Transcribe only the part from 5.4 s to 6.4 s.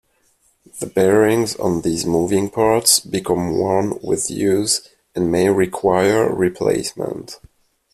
require